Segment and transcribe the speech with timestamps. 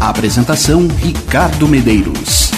[0.00, 2.50] Apresentação Ricardo Medeiros.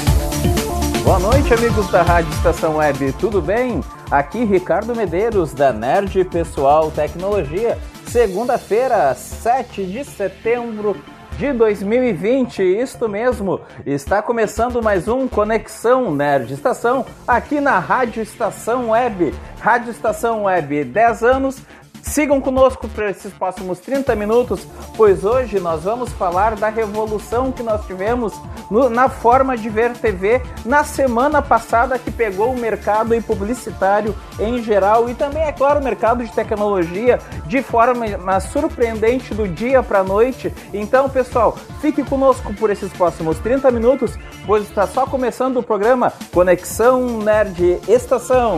[1.02, 3.80] Boa noite, amigos da Rádio Estação Web, tudo bem?
[4.12, 7.76] Aqui Ricardo Medeiros, da Nerd Pessoal Tecnologia.
[8.06, 10.96] Segunda-feira, 7 de setembro
[11.36, 18.90] de 2020, isto mesmo, está começando mais um Conexão Nerd Estação aqui na Rádio Estação
[18.90, 19.34] Web.
[19.60, 21.56] Rádio Estação Web, 10 anos
[22.02, 24.66] Sigam conosco por esses próximos 30 minutos,
[24.96, 28.34] pois hoje nós vamos falar da revolução que nós tivemos
[28.70, 34.62] no, na forma de ver TV na semana passada que pegou o mercado publicitário em
[34.62, 40.00] geral e também, é claro, o mercado de tecnologia de forma surpreendente do dia para
[40.00, 40.52] a noite.
[40.74, 46.12] Então, pessoal, fique conosco por esses próximos 30 minutos, pois está só começando o programa
[46.32, 48.56] Conexão Nerd Estação.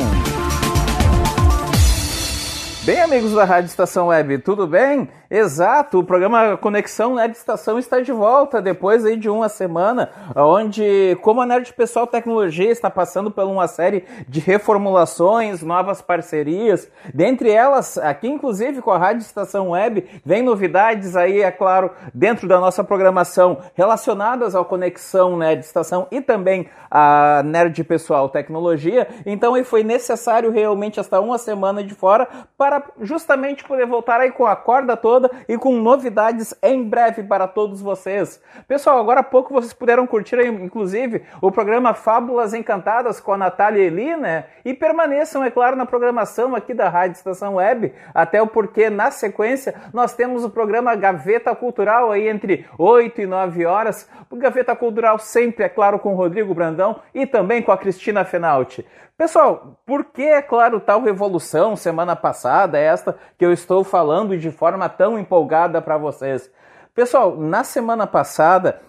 [2.84, 5.08] Bem, amigos da Rádio Estação Web, tudo bem?
[5.30, 11.16] Exato, o programa Conexão Nerd Estação está de volta depois aí de uma semana, onde,
[11.22, 17.50] como a Nerd Pessoal Tecnologia está passando por uma série de reformulações, novas parcerias, dentre
[17.50, 22.60] elas, aqui inclusive com a Rádio Estação Web, vem novidades aí, é claro, dentro da
[22.60, 29.08] nossa programação relacionadas ao Conexão Nerd Estação e também a Nerd Pessoal Tecnologia.
[29.24, 32.28] Então, foi necessário realmente estar uma semana de fora
[32.58, 37.22] para justamente poder voltar aí com a corda toda toda e com novidades em breve
[37.22, 38.40] para todos vocês.
[38.68, 43.82] Pessoal, agora há pouco vocês puderam curtir, inclusive, o programa Fábulas Encantadas com a Natália
[43.82, 44.44] Eli, né?
[44.64, 49.10] E permaneçam, é claro, na programação aqui da Rádio Estação Web, até o porque, na
[49.10, 54.08] sequência, nós temos o programa Gaveta Cultural aí entre 8 e 9 horas.
[54.30, 58.24] O Gaveta Cultural sempre, é claro, com o Rodrigo Brandão e também com a Cristina
[58.24, 58.84] Fenalti.
[59.16, 64.50] Pessoal, por que, é claro, tal revolução semana passada, esta que eu estou falando de
[64.50, 66.50] forma tão empolgada para vocês?
[66.92, 68.80] Pessoal, na semana passada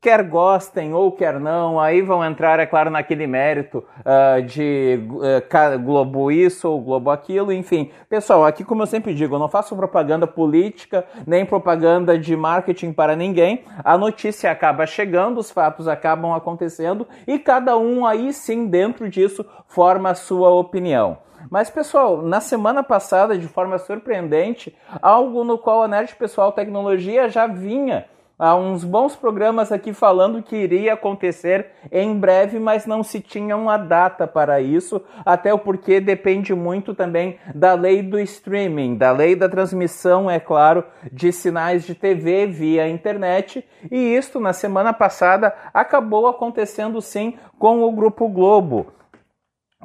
[0.00, 5.78] quer gostem ou quer não, aí vão entrar, é claro, naquele mérito uh, de uh,
[5.78, 7.90] Globo isso ou Globo aquilo, enfim.
[8.08, 12.92] Pessoal, aqui como eu sempre digo, eu não faço propaganda política, nem propaganda de marketing
[12.92, 13.64] para ninguém.
[13.84, 19.44] A notícia acaba chegando, os fatos acabam acontecendo e cada um aí sim, dentro disso,
[19.66, 21.18] forma a sua opinião.
[21.50, 27.28] Mas, pessoal, na semana passada, de forma surpreendente, algo no qual a Nerd Pessoal Tecnologia
[27.28, 28.06] já vinha
[28.38, 33.56] há uns bons programas aqui falando que iria acontecer em breve, mas não se tinha
[33.56, 39.34] uma data para isso, até porque depende muito também da lei do streaming, da lei
[39.34, 45.54] da transmissão, é claro, de sinais de TV via internet, e isto na semana passada
[45.72, 48.92] acabou acontecendo sim com o Grupo Globo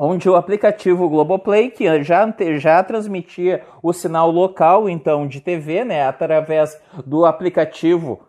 [0.03, 6.07] onde o aplicativo Globoplay, que já, já transmitia o sinal local, então, de TV, né,
[6.07, 8.19] através do aplicativo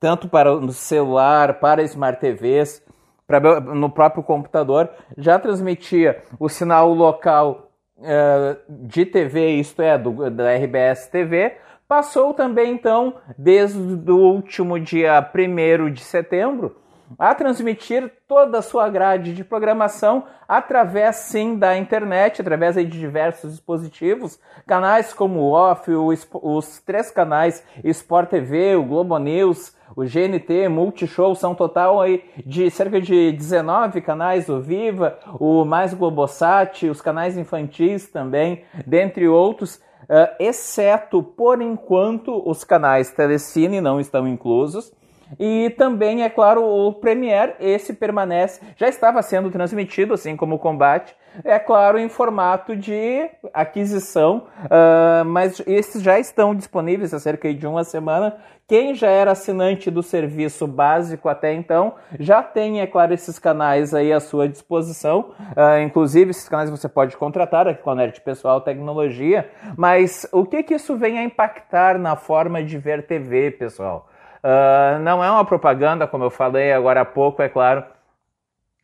[0.00, 2.82] tanto para o celular, para Smart TVs,
[3.26, 10.30] para, no próprio computador, já transmitia o sinal local uh, de TV, isto é, do,
[10.30, 13.78] da RBS TV, passou também então, desde
[14.10, 16.76] o último dia 1 de setembro,
[17.18, 23.52] a transmitir toda a sua grade de programação através sim da internet, através de diversos
[23.52, 30.04] dispositivos, canais como o Off, os, os três canais Sport TV, o Globo News, o
[30.04, 36.88] GNT, Multishow, são total aí de cerca de 19 canais, o Viva, o Mais Globosat,
[36.88, 44.26] os canais infantis também, dentre outros, uh, exceto, por enquanto, os canais Telecine não estão
[44.26, 44.92] inclusos,
[45.38, 50.58] e também, é claro, o Premiere, esse permanece, já estava sendo transmitido, assim como o
[50.58, 51.14] Combate,
[51.44, 57.66] é claro, em formato de aquisição, uh, mas esses já estão disponíveis há cerca de
[57.66, 58.36] uma semana.
[58.66, 63.94] Quem já era assinante do serviço básico até então já tem, é claro, esses canais
[63.94, 65.30] aí à sua disposição.
[65.56, 69.48] Uh, inclusive, esses canais você pode contratar aqui com a Nerd Pessoal Tecnologia.
[69.76, 74.08] Mas o que, que isso vem a impactar na forma de ver TV, pessoal?
[74.38, 77.84] Uh, não é uma propaganda, como eu falei agora há pouco, é claro,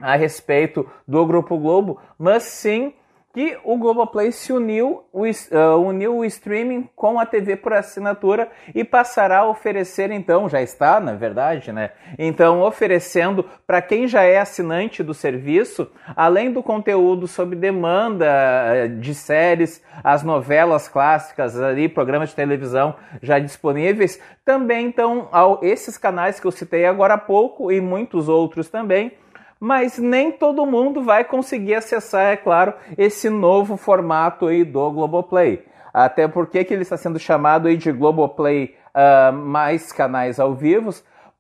[0.01, 2.93] a respeito do Grupo Globo, mas sim
[3.35, 8.85] que o Globoplay se uniu, uh, uniu o streaming com a TV por assinatura e
[8.85, 11.91] passará a oferecer, então, já está, na verdade, né?
[12.17, 18.87] Então, oferecendo para quem já é assinante do serviço, além do conteúdo sob demanda eh,
[18.87, 25.29] de séries, as novelas clássicas ali, programas de televisão já disponíveis, também, então,
[25.61, 29.11] esses canais que eu citei agora há pouco e muitos outros também
[29.59, 35.65] mas nem todo mundo vai conseguir acessar, é claro, esse novo formato aí do Globoplay.
[35.93, 40.91] Até porque que ele está sendo chamado aí de Globoplay uh, mais canais ao vivo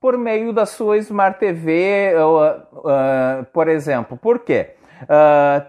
[0.01, 4.17] por meio da sua Smart TV, uh, uh, por exemplo.
[4.17, 4.71] Por quê?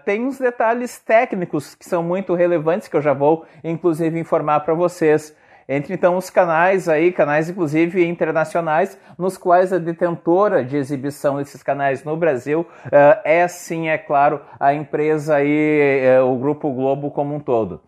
[0.04, 4.72] Tem uns detalhes técnicos que são muito relevantes que eu já vou, inclusive, informar para
[4.72, 5.36] vocês.
[5.68, 11.60] Entre então os canais aí, canais inclusive internacionais, nos quais a detentora de exibição desses
[11.60, 17.10] canais no Brasil uh, é sim, é claro, a empresa aí, uh, o Grupo Globo
[17.10, 17.80] como um todo.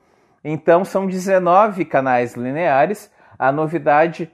[0.42, 3.16] Então são 19 canais lineares.
[3.38, 4.28] A novidade,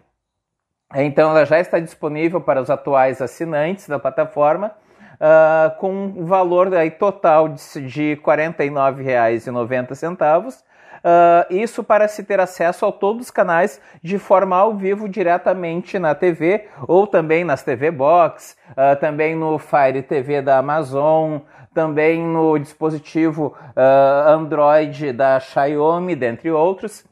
[0.95, 4.73] então, ela já está disponível para os atuais assinantes da plataforma.
[5.15, 10.65] Uh, com um valor aí total de, de R$ 49,90
[11.05, 15.99] Uh, isso para se ter acesso a todos os canais de forma ao vivo diretamente
[15.99, 21.41] na TV ou também nas TV Box, uh, também no Fire TV da Amazon,
[21.75, 27.05] também no dispositivo uh, Android da Xiaomi, dentre outros.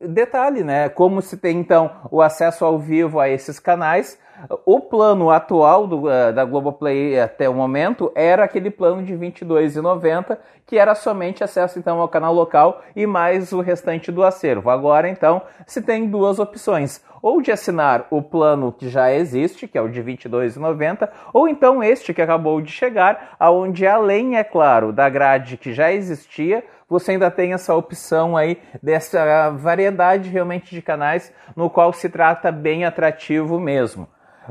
[0.00, 0.88] detalhe, né?
[0.88, 4.18] Como se tem então o acesso ao vivo a esses canais,
[4.64, 9.30] o plano atual do, uh, da Globoplay até o momento era aquele plano de R$
[9.30, 14.70] 22,90, que era somente acesso então ao canal local e mais o restante do acervo.
[14.70, 19.76] Agora então se tem duas opções, ou de assinar o plano que já existe, que
[19.76, 24.44] é o de R$ 22,90, ou então este que acabou de chegar, aonde além, é
[24.44, 30.72] claro, da grade que já existia, você ainda tem essa opção aí dessa variedade realmente
[30.72, 34.06] de canais no qual se trata bem atrativo mesmo.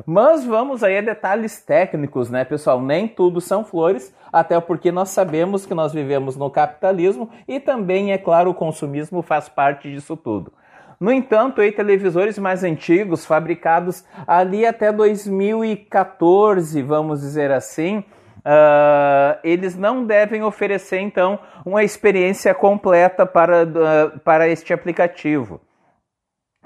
[0.06, 2.82] Mas vamos aí a detalhes técnicos, né, pessoal?
[2.82, 8.12] Nem tudo são flores, até porque nós sabemos que nós vivemos no capitalismo e também,
[8.12, 10.52] é claro, o consumismo faz parte disso tudo.
[11.00, 19.78] No entanto, aí, televisores mais antigos, fabricados ali até 2014, vamos dizer assim, uh, eles
[19.78, 25.60] não devem oferecer, então, uma experiência completa para, uh, para este aplicativo.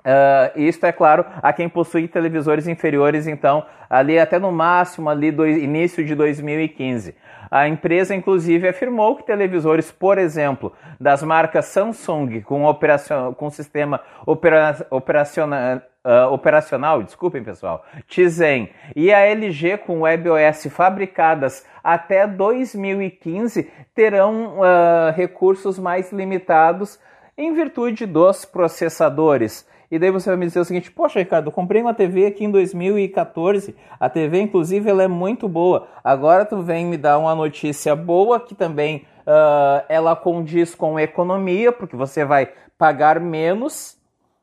[0.09, 5.31] Uh, isto é claro a quem possui televisores inferiores, então, ali até no máximo ali
[5.31, 7.13] do início de 2015.
[7.51, 14.01] A empresa, inclusive, afirmou que televisores, por exemplo, das marcas Samsung com, operacion, com sistema
[14.25, 23.71] opera, operacional, uh, operacional, desculpem pessoal, Tizen, e a LG com WebOS fabricadas até 2015
[23.93, 26.99] terão uh, recursos mais limitados
[27.37, 29.68] em virtude dos processadores.
[29.91, 32.51] E daí você vai me dizer o seguinte: Poxa, Ricardo, comprei uma TV aqui em
[32.51, 33.75] 2014.
[33.99, 35.87] A TV, inclusive, ela é muito boa.
[36.03, 41.71] Agora tu vem me dar uma notícia boa que também uh, ela condiz com economia,
[41.71, 43.97] porque você vai pagar menos.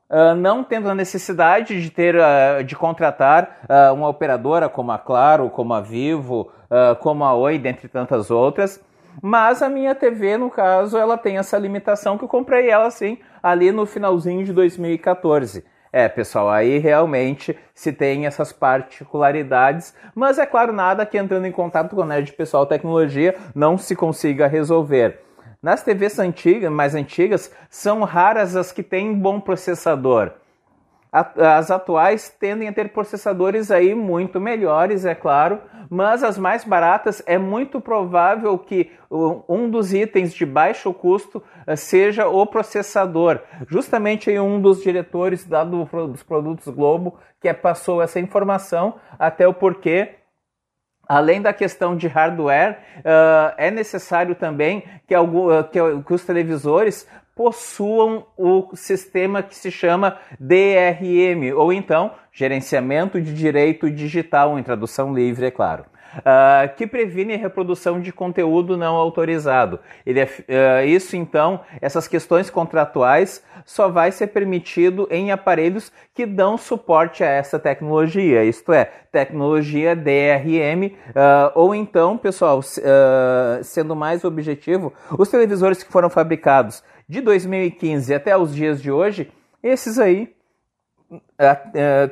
[0.09, 3.61] Uh, não tendo a necessidade de ter uh, de contratar
[3.93, 6.51] uma operadora como a Claro, como a Vivo,
[7.01, 8.81] como a Oi, dentre tantas outras.
[9.23, 13.19] Mas a minha TV, no caso, ela tem essa limitação que eu comprei ela assim
[13.43, 15.65] ali no finalzinho de 2014.
[15.93, 21.53] É, pessoal, aí realmente se tem essas particularidades, mas é claro, nada que entrando em
[21.53, 25.21] contato com o Nerd Pessoal Tecnologia não se consiga resolver.
[25.63, 30.33] Nas TVs antigas, mais antigas, são raras as que têm bom processador
[31.13, 37.23] as atuais tendem a ter processadores aí muito melhores, é claro, mas as mais baratas
[37.27, 38.91] é muito provável que
[39.49, 43.41] um dos itens de baixo custo eh, seja o processador.
[43.69, 50.17] Justamente um dos diretores dos produtos Globo que passou essa informação até o porquê
[51.09, 56.25] Além da questão de hardware, uh, é necessário também que, algum, uh, que, que, os
[56.25, 64.63] televisores possuam o sistema que se chama DRM, ou então Gerenciamento de Direito Digital, em
[64.63, 65.85] tradução livre, é claro.
[66.17, 69.81] Uh, que previne reprodução de conteúdo não autorizado.
[70.07, 76.57] É, uh, isso, então, essas questões contratuais só vai ser permitido em aparelhos que dão
[76.57, 82.61] suporte a essa tecnologia, isto é, tecnologia DRM, uh, ah, ou então, pessoal,
[83.63, 89.31] sendo mais objetivo, os televisores que foram fabricados de 2015 até os dias de hoje,
[89.63, 90.35] esses aí,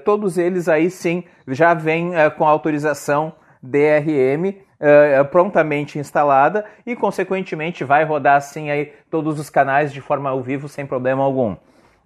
[0.04, 3.34] todos eles aí sim já vêm com autorização
[3.64, 10.30] DRM uh, prontamente instalada e, consequentemente, vai rodar assim aí todos os canais de forma
[10.30, 11.56] ao vivo sem problema algum.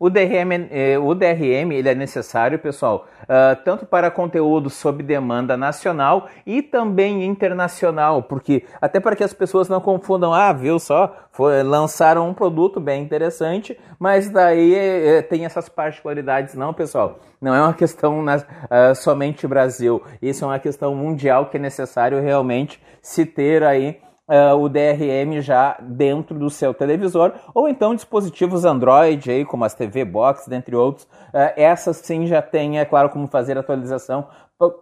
[0.00, 5.56] O DRM, eh, o DRM ele é necessário, pessoal, uh, tanto para conteúdo sob demanda
[5.56, 11.12] nacional e também internacional, porque até para que as pessoas não confundam, ah, viu só,
[11.32, 17.18] foi, lançaram um produto bem interessante, mas daí eh, tem essas particularidades, não, pessoal.
[17.40, 21.60] Não é uma questão na, uh, somente Brasil, isso é uma questão mundial que é
[21.60, 27.94] necessário realmente se ter aí uh, o DRM já dentro do seu televisor, ou então
[27.94, 31.04] dispositivos Android, aí, como as TV Box, dentre outros.
[31.04, 34.26] Uh, essas sim já tem, é claro, como fazer atualização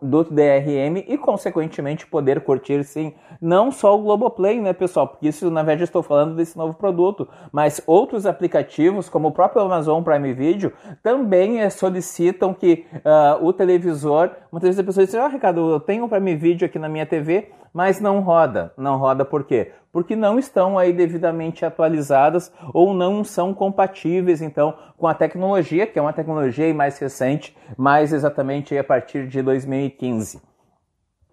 [0.00, 5.06] do DRM e, consequentemente, poder curtir, sim, não só o Globoplay, né, pessoal?
[5.06, 9.61] Porque isso, na verdade, estou falando desse novo produto, mas outros aplicativos, como o próprio
[9.61, 14.30] Amazon Prime Video, também é, solicitam que uh, o televisor.
[14.50, 17.04] Muitas vezes a pessoa diz: Ah, Ricardo, eu tenho o Prime Video aqui na minha
[17.04, 18.73] TV, mas não roda.
[18.78, 19.73] Não roda por quê?
[19.92, 25.98] Porque não estão aí devidamente atualizadas ou não são compatíveis então com a tecnologia, que
[25.98, 30.40] é uma tecnologia mais recente, mais exatamente a partir de 2015.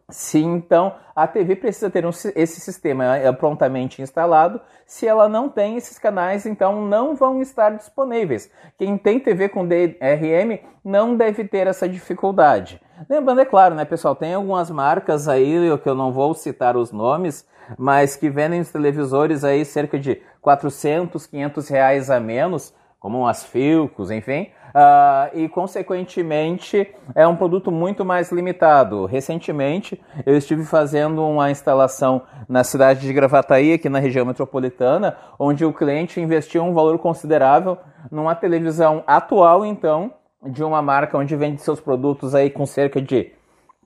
[0.10, 4.62] Sim, então a TV precisa ter um, esse sistema é, prontamente instalado.
[4.86, 8.52] Se ela não tem esses canais, então não vão estar disponíveis.
[8.78, 12.82] Quem tem TV com DRM não deve ter essa dificuldade.
[13.10, 16.92] Lembrando, é claro, né, pessoal, tem algumas marcas aí que eu não vou citar os
[16.92, 23.28] nomes, mas que vendem os televisores aí cerca de 400, 500 reais a menos, como
[23.28, 29.06] as Filcos, enfim, uh, e consequentemente é um produto muito mais limitado.
[29.06, 35.66] Recentemente eu estive fazendo uma instalação na cidade de Gravataí, aqui na região metropolitana, onde
[35.66, 37.78] o cliente investiu um valor considerável
[38.10, 43.34] numa televisão atual, então, de uma marca onde vende seus produtos aí com cerca de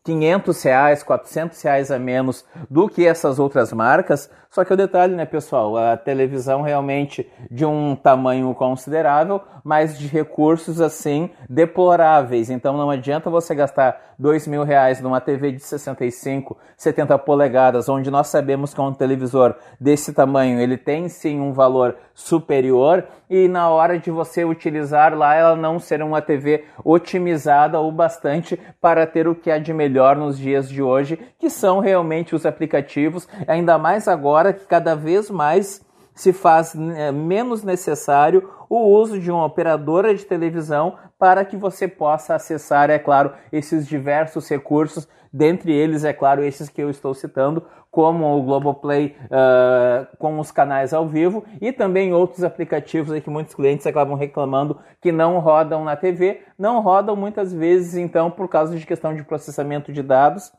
[0.03, 4.29] 500 reais, 400 reais a menos do que essas outras marcas.
[4.57, 10.07] Só que o detalhe, né, pessoal, a televisão realmente de um tamanho considerável, mas de
[10.07, 12.49] recursos assim deploráveis.
[12.49, 18.09] Então não adianta você gastar dois mil reais numa TV de 65, 70 polegadas, onde
[18.09, 23.69] nós sabemos que um televisor desse tamanho ele tem sim um valor superior e na
[23.69, 29.27] hora de você utilizar lá ela não ser uma TV otimizada o bastante para ter
[29.27, 33.77] o que há de melhor nos dias de hoje, que são realmente os aplicativos, ainda
[33.77, 39.45] mais agora que cada vez mais se faz né, menos necessário o uso de uma
[39.45, 46.03] operadora de televisão para que você possa acessar, é claro, esses diversos recursos, dentre eles,
[46.03, 51.07] é claro, esses que eu estou citando, como o Globoplay uh, com os canais ao
[51.07, 56.41] vivo e também outros aplicativos que muitos clientes acabam reclamando que não rodam na TV,
[56.57, 60.51] não rodam muitas vezes então por causa de questão de processamento de dados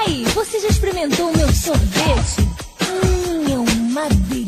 [0.00, 2.48] Aí, você já experimentou o meu sorvete?
[2.82, 4.47] Hum, é uma delícia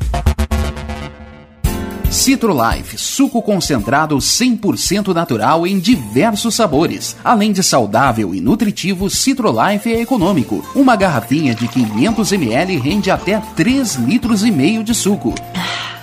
[2.11, 7.15] Citrolife, suco concentrado 100% natural em diversos sabores.
[7.23, 10.61] Além de saudável e nutritivo, Citrolife é econômico.
[10.75, 15.33] Uma garrafinha de 500 ml rende até 3 litros e meio de suco.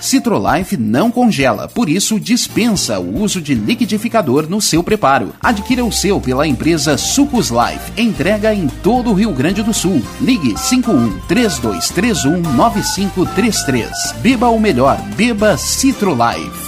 [0.01, 5.35] Citrolife não congela, por isso dispensa o uso de liquidificador no seu preparo.
[5.41, 7.93] Adquira o seu pela empresa Sucos Life.
[8.01, 10.03] Entrega em todo o Rio Grande do Sul.
[10.21, 13.91] Ligue 51 3231 9533.
[14.23, 16.68] Beba o melhor, beba Citrolife.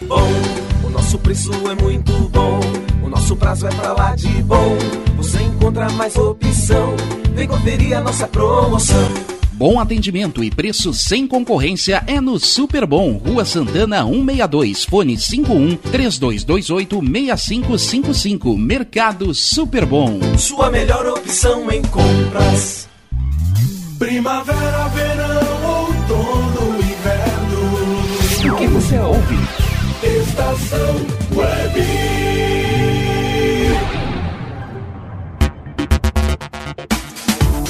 [0.00, 0.28] Bom,
[0.84, 2.58] o nosso preço é muito bom.
[3.04, 4.76] O nosso prazo é pra lá de bom.
[5.16, 6.96] Você encontra mais opção.
[7.34, 9.08] Vem conferir a nossa promoção.
[9.52, 15.76] Bom atendimento e preço sem concorrência é no Super Bom, Rua Santana 162, fone 51
[15.76, 20.18] 3228 6555, Mercado Super Bom.
[20.36, 22.86] Sua melhor opção em compras.
[23.98, 24.85] Primavera,
[28.86, 29.34] você ouve?
[30.04, 30.94] Estação
[31.34, 31.80] Web.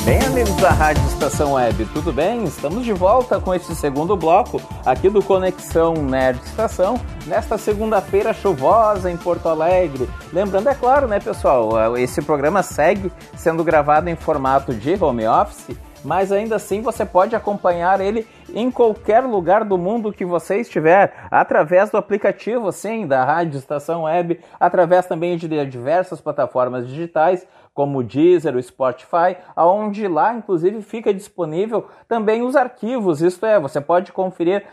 [0.04, 2.44] Bem, amigos da Rádio Estação Web, tudo bem?
[2.44, 9.10] Estamos de volta com este segundo bloco aqui do Conexão Nerd Estação, nesta segunda-feira chuvosa
[9.10, 10.06] em Porto Alegre.
[10.34, 15.74] Lembrando, é claro, né, pessoal, esse programa segue sendo gravado em formato de home office,
[16.06, 21.12] mas ainda assim você pode acompanhar ele em qualquer lugar do mundo que você estiver,
[21.30, 27.98] através do aplicativo, sim, da Rádio Estação Web, através também de diversas plataformas digitais, como
[27.98, 33.82] o Deezer, o Spotify, aonde lá inclusive fica disponível também os arquivos, isto é, você
[33.82, 34.64] pode conferir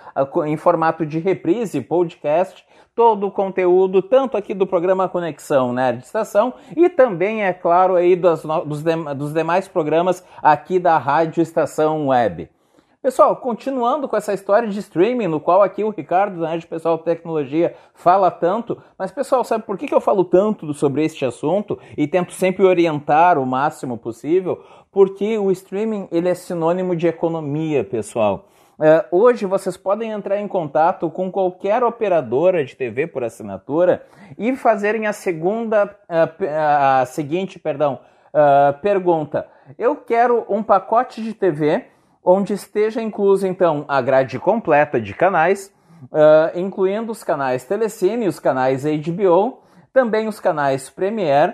[0.46, 6.54] em formato de reprise, podcast, todo o conteúdo, tanto aqui do programa Conexão Nerd Estação
[6.78, 8.84] e também, é claro, aí dos, dos,
[9.18, 12.50] dos demais programas aqui da Rádio Estação Web.
[13.02, 16.98] Pessoal, continuando com essa história de streaming, no qual aqui o Ricardo, da Rede Pessoal
[16.98, 21.78] Tecnologia, fala tanto, mas pessoal, sabe por que, que eu falo tanto sobre este assunto
[21.98, 24.64] e tento sempre orientar o máximo possível?
[24.90, 28.46] Porque o streaming ele é sinônimo de economia, pessoal.
[28.80, 34.06] Uh, hoje vocês podem entrar em contato com qualquer operadora de TV por assinatura
[34.38, 38.00] e fazerem a segunda, a seguinte, perdão,
[38.82, 39.48] pergunta.
[39.78, 41.86] Eu quero um pacote de TV
[42.24, 48.40] onde esteja incluso então a grade completa de canais, uh, incluindo os canais Telecine, os
[48.40, 51.52] canais HBO, também os canais Premiere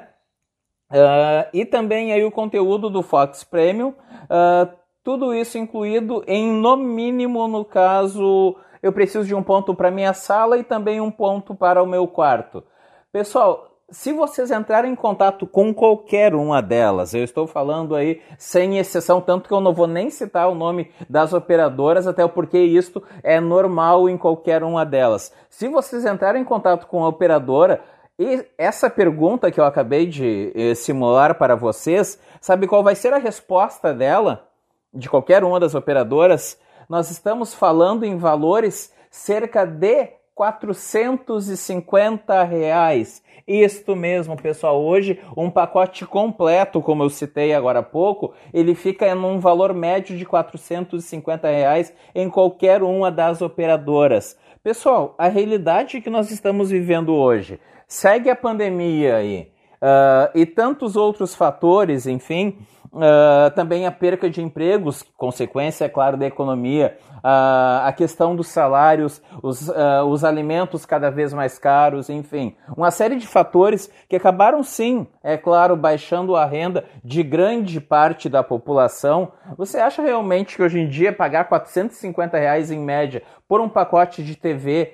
[0.92, 6.76] uh, e também aí o conteúdo do Fox Premium, uh, tudo isso incluído em no
[6.76, 11.54] mínimo no caso eu preciso de um ponto para minha sala e também um ponto
[11.54, 12.64] para o meu quarto.
[13.12, 18.78] Pessoal, se vocês entrarem em contato com qualquer uma delas, eu estou falando aí sem
[18.78, 23.04] exceção, tanto que eu não vou nem citar o nome das operadoras, até porque isto
[23.24, 25.34] é normal em qualquer uma delas.
[25.50, 27.82] Se vocês entrarem em contato com a operadora,
[28.18, 33.14] e essa pergunta que eu acabei de eh, simular para vocês, sabe qual vai ser
[33.14, 34.49] a resposta dela,
[34.94, 36.58] de qualquer uma das operadoras?
[36.88, 43.22] Nós estamos falando em valores cerca de 450 reais.
[43.48, 44.82] Isto mesmo, pessoal.
[44.82, 49.74] Hoje, um pacote completo, como eu citei agora há pouco, ele fica em um valor
[49.74, 54.38] médio de 450 reais em qualquer uma das operadoras.
[54.64, 60.96] Pessoal, a realidade que nós estamos vivendo hoje segue a pandemia aí uh, e tantos
[60.96, 62.58] outros fatores, enfim,
[62.92, 68.48] uh, também a perca de empregos, consequência, é claro, da economia, uh, a questão dos
[68.48, 69.70] salários, os,
[70.08, 75.38] os alimentos cada vez mais caros, enfim, uma série de fatores que acabaram sim, é
[75.38, 79.32] claro, baixando a renda de grande parte da população.
[79.58, 84.24] Você acha realmente que hoje em dia pagar 450 reais em média por um pacote
[84.24, 84.94] de TV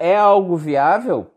[0.00, 1.30] é algo viável?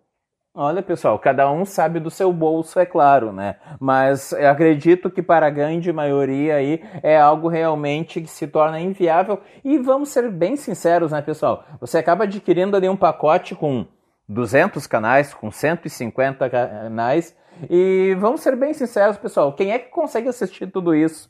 [0.58, 3.58] Olha, pessoal, cada um sabe do seu bolso, é claro, né?
[3.78, 9.41] Mas acredito que para a grande maioria aí é algo realmente que se torna inviável.
[9.65, 11.65] E vamos ser bem sinceros, né, pessoal?
[11.82, 13.86] Você acaba adquirindo ali um pacote com
[14.30, 17.36] 200 canais, com 150 canais.
[17.70, 21.30] E vamos ser bem sinceros, pessoal, quem é que consegue assistir tudo isso?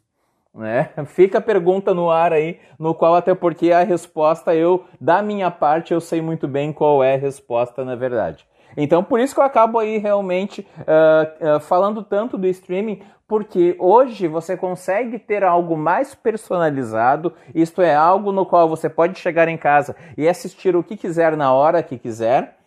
[0.53, 0.91] Né?
[1.07, 5.49] Fica a pergunta no ar aí, no qual até porque a resposta eu, da minha
[5.49, 8.45] parte, eu sei muito bem qual é a resposta na verdade.
[8.77, 13.75] Então, por isso que eu acabo aí realmente uh, uh, falando tanto do streaming, porque
[13.79, 19.47] hoje você consegue ter algo mais personalizado, isto é, algo no qual você pode chegar
[19.47, 22.57] em casa e assistir o que quiser na hora que quiser.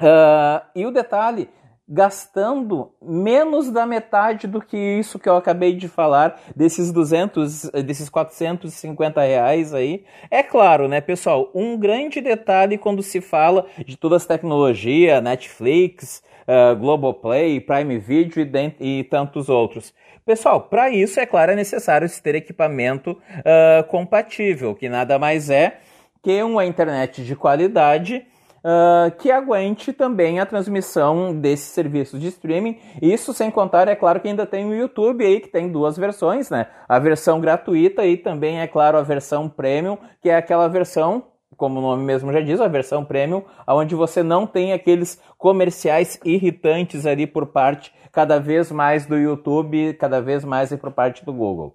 [0.00, 1.48] Uh, e o detalhe,
[1.90, 8.08] gastando menos da metade do que isso que eu acabei de falar, desses 200, desses
[8.08, 10.04] 450 reais aí.
[10.30, 16.22] É claro, né, pessoal, um grande detalhe quando se fala de todas as tecnologias, Netflix,
[16.46, 19.92] uh, Globoplay, Prime Video e, e tantos outros.
[20.24, 25.78] Pessoal, para isso, é claro, é necessário ter equipamento uh, compatível, que nada mais é
[26.22, 28.24] que uma internet de qualidade
[28.64, 32.78] uh, que aguente também a transmissão desses serviços de streaming.
[33.00, 36.50] Isso sem contar, é claro, que ainda tem o YouTube aí, que tem duas versões,
[36.50, 36.66] né?
[36.88, 41.24] A versão gratuita e também, é claro, a versão premium, que é aquela versão
[41.56, 46.18] como o nome mesmo já diz, a versão premium, onde você não tem aqueles comerciais
[46.24, 51.32] irritantes ali por parte cada vez mais do YouTube, cada vez mais por parte do
[51.32, 51.74] Google.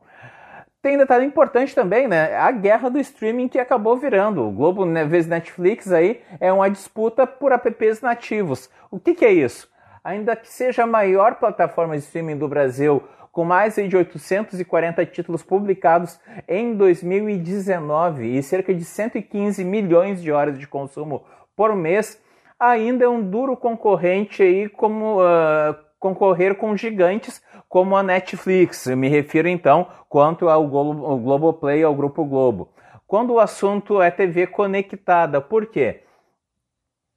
[0.86, 2.36] Tem detalhe importante também, né?
[2.36, 4.48] A guerra do streaming que acabou virando.
[4.48, 8.70] O Globo né, Netflix aí é uma disputa por apps nativos.
[8.92, 9.68] O que, que é isso?
[10.04, 15.42] Ainda que seja a maior plataforma de streaming do Brasil, com mais de 840 títulos
[15.42, 21.24] publicados em 2019 e cerca de 115 milhões de horas de consumo
[21.56, 22.22] por mês,
[22.60, 28.86] ainda é um duro concorrente aí como uh, concorrer com gigantes como a Netflix.
[28.86, 32.70] Eu me refiro então quanto ao Globo, Globoplay, ao Grupo Globo.
[33.08, 36.02] Quando o assunto é TV conectada, por quê?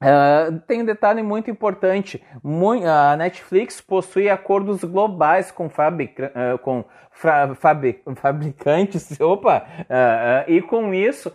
[0.01, 2.23] Uh, tem um detalhe muito importante:
[2.87, 6.85] a Netflix possui acordos globais com, uh, com
[8.15, 11.35] fabricantes, opa, uh, e com isso,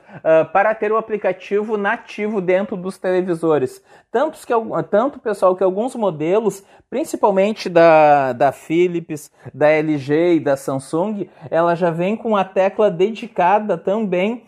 [0.54, 3.84] para ter o aplicativo nativo dentro dos televisores.
[4.10, 4.54] Tanto, que,
[4.90, 11.76] tanto pessoal, que alguns modelos, principalmente da, da Philips, da LG e da Samsung, ela
[11.76, 14.46] já vem com a tecla dedicada também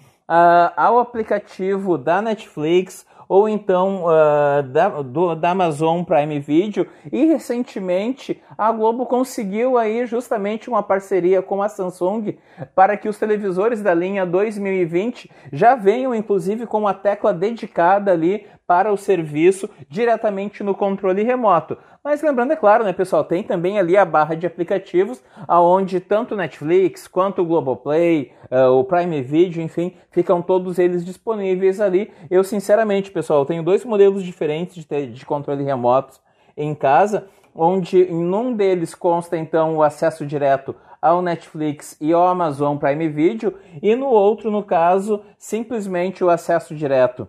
[0.78, 6.88] ao aplicativo da Netflix ou então uh, da, do, da Amazon Prime Video.
[7.12, 12.38] E recentemente a Globo conseguiu aí justamente uma parceria com a Samsung
[12.74, 18.46] para que os televisores da linha 2020 já venham inclusive com uma tecla dedicada ali
[18.68, 21.78] para o serviço diretamente no controle remoto.
[22.06, 26.36] Mas lembrando, é claro, né, pessoal, tem também ali a barra de aplicativos, aonde tanto
[26.36, 32.14] Netflix quanto o Globoplay, uh, o Prime Video, enfim, ficam todos eles disponíveis ali.
[32.30, 36.20] Eu, sinceramente, pessoal, tenho dois modelos diferentes de, de controle remoto
[36.56, 42.28] em casa, onde em um deles consta então o acesso direto ao Netflix e ao
[42.28, 47.28] Amazon Prime Video, e no outro, no caso, simplesmente o acesso direto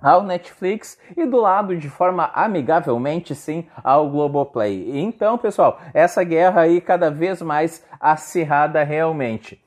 [0.00, 4.98] ao Netflix e do lado de forma amigavelmente sim ao Globoplay.
[5.00, 9.62] Então, pessoal, essa guerra aí cada vez mais acirrada realmente.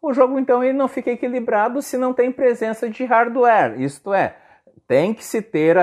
[0.00, 4.34] O jogo então ele não fica equilibrado se não tem presença de hardware, isto é,
[4.86, 5.76] tem que se ter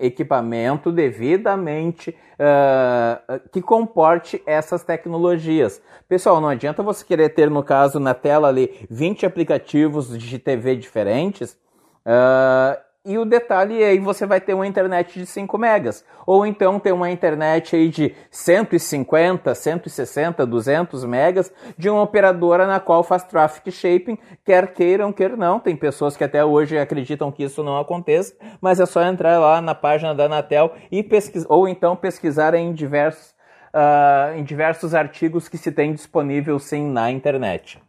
[0.00, 5.82] equipamento devidamente uh, que comporte essas tecnologias.
[6.08, 10.76] Pessoal, não adianta você querer ter, no caso, na tela ali 20 aplicativos de TV
[10.76, 11.58] diferentes
[12.06, 16.44] uh, e o detalhe é aí você vai ter uma internet de 5 megas, ou
[16.44, 23.02] então ter uma internet aí de 150, 160, 200 megas de uma operadora na qual
[23.02, 25.58] faz traffic shaping, quer queiram, quer não.
[25.58, 29.62] Tem pessoas que até hoje acreditam que isso não aconteça, mas é só entrar lá
[29.62, 33.34] na página da Anatel e pesquisar, ou então pesquisar em diversos,
[33.72, 37.80] uh, em diversos artigos que se tem disponível sim na internet.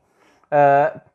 [0.45, 1.08] Uh,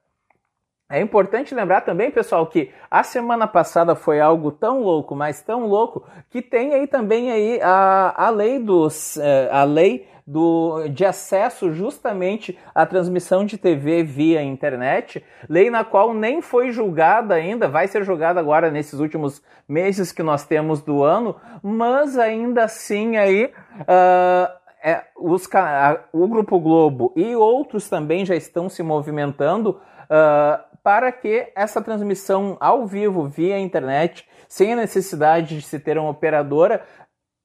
[0.91, 5.67] é importante lembrar também, pessoal, que a semana passada foi algo tão louco, mas tão
[5.67, 11.05] louco, que tem aí também aí a, a lei dos eh, a lei do, de
[11.05, 17.69] acesso justamente à transmissão de TV via internet, lei na qual nem foi julgada ainda,
[17.69, 23.17] vai ser julgada agora nesses últimos meses que nós temos do ano, mas ainda assim
[23.17, 23.47] aí
[23.81, 30.74] uh, é, os, a, o Grupo Globo e outros também já estão se movimentando uh,
[30.85, 36.11] para que essa transmissão ao vivo via internet, sem a necessidade de se ter uma
[36.11, 36.83] operadora,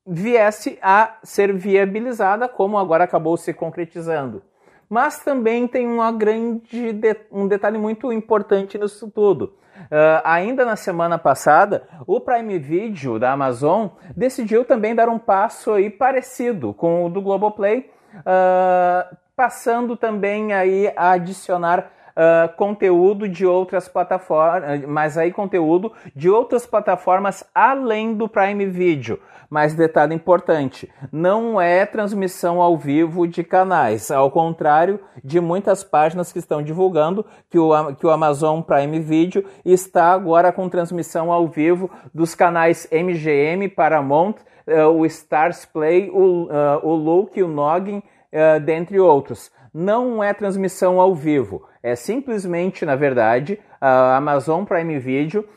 [0.05, 4.43] viesse a ser viabilizada, como agora acabou se concretizando.
[4.89, 9.55] Mas também tem uma grande de, um detalhe muito importante nisso tudo.
[9.83, 15.71] Uh, ainda na semana passada, o Prime Video da Amazon decidiu também dar um passo
[15.71, 23.45] aí parecido com o do Globoplay, uh, passando também aí a adicionar uh, conteúdo de
[23.45, 29.19] outras plataformas, mas aí conteúdo de outras plataformas além do Prime Video.
[29.49, 36.31] Mas detalhe importante, não é transmissão ao vivo de canais, ao contrário de muitas páginas
[36.31, 41.47] que estão divulgando que o, que o Amazon Prime Video está agora com transmissão ao
[41.47, 44.35] vivo dos canais MGM, Paramount,
[44.67, 49.51] uh, o Stars Play, o, uh, o Look, o Noggin, uh, dentre outros.
[49.73, 55.47] Não é transmissão ao vivo, é simplesmente, na verdade, a Amazon Prime Video.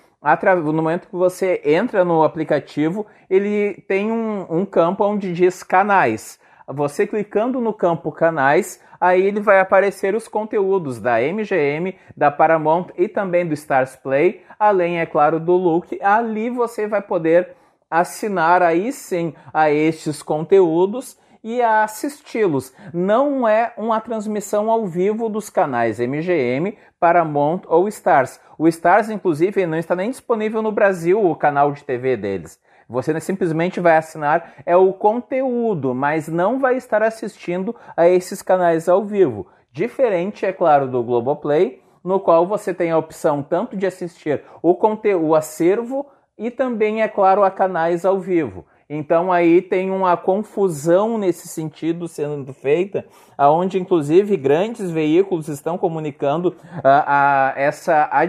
[0.65, 6.39] No momento que você entra no aplicativo, ele tem um, um campo onde diz canais.
[6.69, 12.91] Você clicando no campo canais, aí ele vai aparecer os conteúdos da MGM, da Paramount
[12.97, 15.99] e também do Stars Play, além, é claro, do Look.
[16.01, 17.57] Ali você vai poder
[17.91, 22.73] assinar aí sim a estes conteúdos e a assisti-los.
[22.93, 28.41] Não é uma transmissão ao vivo dos canais MGM, Paramount ou Stars.
[28.57, 32.61] O Stars, inclusive, não está nem disponível no Brasil o canal de TV deles.
[32.89, 38.89] Você simplesmente vai assinar é o conteúdo, mas não vai estar assistindo a esses canais
[38.89, 39.47] ao vivo.
[39.73, 44.75] Diferente, é claro, do Globoplay, no qual você tem a opção tanto de assistir o
[44.75, 48.67] conteúdo, o acervo e também, é claro, a canais ao vivo.
[48.95, 53.07] Então aí tem uma confusão nesse sentido sendo feita,
[53.39, 58.21] aonde inclusive grandes veículos estão comunicando uh, a, essa, a,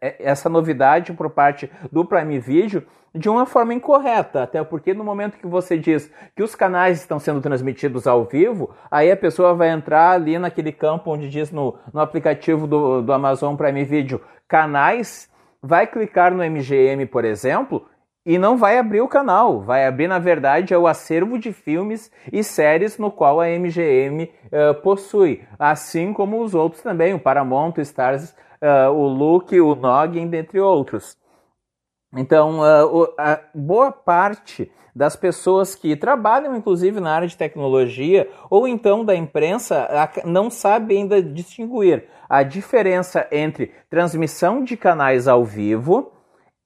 [0.00, 2.82] essa novidade por parte do Prime Video
[3.14, 7.18] de uma forma incorreta, até porque no momento que você diz que os canais estão
[7.18, 11.76] sendo transmitidos ao vivo, aí a pessoa vai entrar ali naquele campo onde diz no,
[11.92, 15.30] no aplicativo do, do Amazon Prime Video canais,
[15.62, 17.86] vai clicar no MGM, por exemplo,
[18.26, 22.10] e não vai abrir o canal, vai abrir, na verdade, é o acervo de filmes
[22.32, 27.20] e séries no qual a MGM uh, eh, possui, assim como os outros também, o
[27.20, 31.16] Paramount, o Stars, uh, o Look, o Noggin, dentre outros.
[32.16, 38.66] Então, uh, a boa parte das pessoas que trabalham, inclusive, na área de tecnologia ou
[38.66, 39.86] então da imprensa,
[40.24, 42.08] não sabe ainda distinguir.
[42.28, 46.15] A diferença entre transmissão de canais ao vivo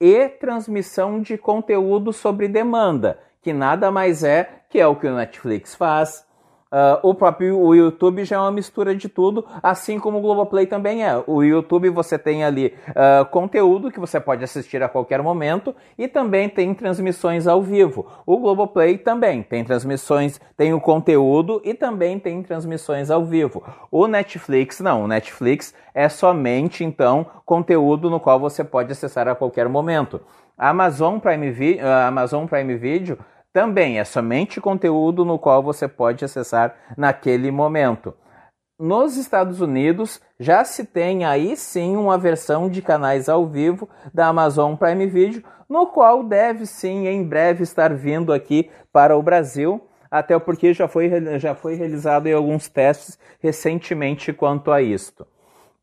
[0.01, 5.15] e transmissão de conteúdo sobre demanda, que nada mais é que é o que o
[5.15, 6.25] Netflix faz,
[6.71, 10.65] Uh, o próprio o YouTube já é uma mistura de tudo, assim como o Globoplay
[10.65, 11.21] também é.
[11.27, 16.07] O YouTube você tem ali uh, conteúdo que você pode assistir a qualquer momento e
[16.07, 18.07] também tem transmissões ao vivo.
[18.25, 23.61] O Globoplay também tem transmissões, tem o conteúdo e também tem transmissões ao vivo.
[23.91, 29.35] O Netflix não, o Netflix é somente então conteúdo no qual você pode acessar a
[29.35, 30.21] qualquer momento.
[30.57, 33.17] A Amazon Prime, Vi uh, Amazon Prime Video
[33.53, 38.13] também é somente conteúdo no qual você pode acessar naquele momento.
[38.79, 44.27] Nos Estados Unidos já se tem aí sim uma versão de canais ao vivo da
[44.27, 49.87] Amazon Prime Video, no qual deve sim em breve estar vindo aqui para o Brasil,
[50.09, 51.09] até porque já foi,
[51.39, 55.27] já foi realizado em alguns testes recentemente quanto a isto.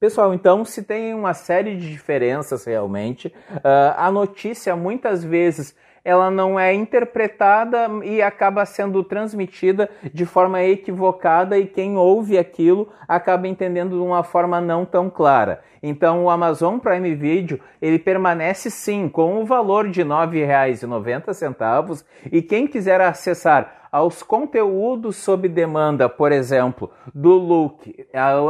[0.01, 6.31] Pessoal, então se tem uma série de diferenças realmente, uh, a notícia muitas vezes ela
[6.31, 13.49] não é interpretada e acaba sendo transmitida de forma equivocada e quem ouve aquilo acaba
[13.49, 15.63] entendendo de uma forma não tão clara.
[15.83, 22.43] Então o Amazon Prime Video, ele permanece sim com o valor de R$ 9,90 e
[22.43, 28.07] quem quiser acessar aos conteúdos sob demanda, por exemplo, do Look,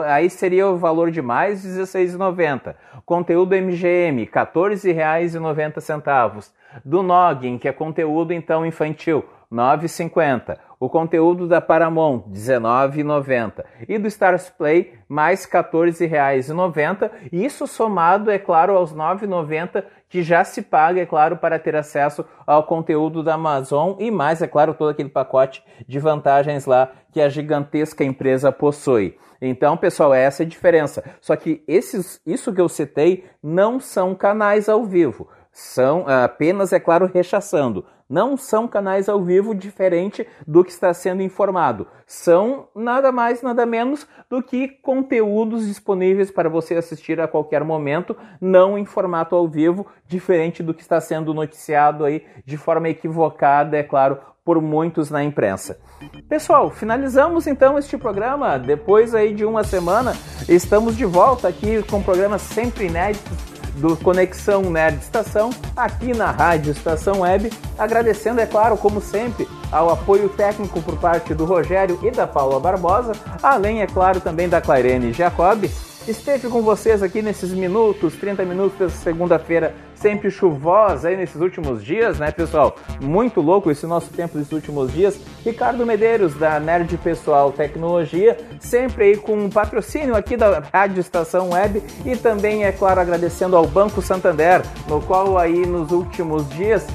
[0.07, 2.75] aí seria o valor de mais R$ 16,90.
[3.05, 6.51] Conteúdo MGM, R$ 14,90
[6.85, 10.59] do Noggin, que é conteúdo então infantil, 9,50.
[10.81, 13.65] O conteúdo da Paramount, 19,90.
[13.89, 17.11] E do Stars Play, mais R$ 14,90.
[17.33, 22.25] Isso somado, é claro, aos 9,90 que já se paga, é claro, para ter acesso
[22.47, 27.21] ao conteúdo da Amazon e mais, é claro, todo aquele pacote de vantagens lá que
[27.21, 29.19] a gigantesca empresa possui.
[29.41, 31.05] Então, pessoal, essa é a diferença.
[31.21, 36.79] Só que esses, isso que eu citei não são canais ao vivo são apenas, é
[36.79, 37.85] claro, rechaçando.
[38.09, 41.87] Não são canais ao vivo diferente do que está sendo informado.
[42.07, 48.17] São nada mais, nada menos do que conteúdos disponíveis para você assistir a qualquer momento,
[48.41, 53.77] não em formato ao vivo, diferente do que está sendo noticiado aí de forma equivocada,
[53.77, 55.79] é claro, por muitos na imprensa.
[56.27, 58.59] Pessoal, finalizamos então este programa.
[58.59, 60.17] Depois aí de uma semana,
[60.49, 63.37] estamos de volta aqui com programas sempre inéditos
[63.77, 69.91] do Conexão Nerd Estação, aqui na Rádio Estação Web, agradecendo, é claro, como sempre, ao
[69.91, 74.63] apoio técnico por parte do Rogério e da Paula Barbosa, além, é claro, também da
[74.63, 75.65] Clairene Jacob.
[76.09, 82.19] Esteve com vocês aqui nesses minutos, 30 minutos segunda-feira sempre chuvosa aí nesses últimos dias,
[82.19, 82.77] né, pessoal?
[83.01, 85.19] Muito louco esse nosso tempo desses últimos dias.
[85.45, 91.51] Ricardo Medeiros, da Nerd Pessoal Tecnologia, sempre aí com um patrocínio aqui da Rádio Estação
[91.51, 96.87] Web e também, é claro, agradecendo ao Banco Santander, no qual aí nos últimos dias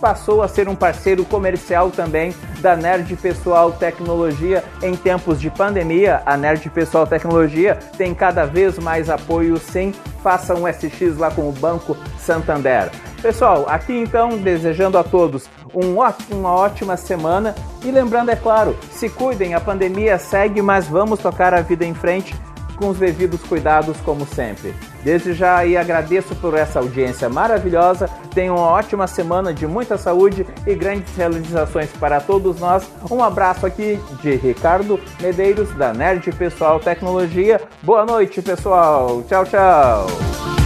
[0.00, 6.22] passou a ser um parceiro comercial também da Nerd Pessoal Tecnologia em tempos de pandemia.
[6.24, 9.92] A Nerd Pessoal Tecnologia tem cada vez mais apoio, sim.
[10.22, 11.96] Faça um SX lá com o Banco
[12.30, 12.92] Santander.
[13.20, 18.76] Pessoal, aqui então desejando a todos um ótimo, uma ótima semana e lembrando, é claro,
[18.92, 22.34] se cuidem, a pandemia segue, mas vamos tocar a vida em frente
[22.76, 24.74] com os devidos cuidados, como sempre.
[25.04, 28.08] Desde já aí agradeço por essa audiência maravilhosa.
[28.32, 32.88] Tenham uma ótima semana de muita saúde e grandes realizações para todos nós.
[33.10, 37.60] Um abraço aqui de Ricardo Medeiros, da Nerd Pessoal Tecnologia.
[37.82, 39.22] Boa noite, pessoal.
[39.28, 40.59] Tchau, tchau.